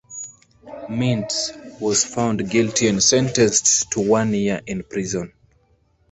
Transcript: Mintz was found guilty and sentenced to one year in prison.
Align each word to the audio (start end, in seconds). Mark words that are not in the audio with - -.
Mintz 0.89 1.79
was 1.79 2.03
found 2.03 2.49
guilty 2.49 2.87
and 2.87 3.03
sentenced 3.03 3.91
to 3.91 4.01
one 4.01 4.33
year 4.33 4.59
in 4.65 4.81
prison. 4.83 5.31